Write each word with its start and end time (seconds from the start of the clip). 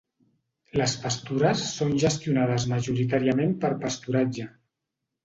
Les 0.81 0.93
pastures 1.01 1.61
són 1.73 1.93
gestionades 2.03 2.65
majoritàriament 2.71 3.53
per 3.65 3.71
pasturatge. 3.85 4.49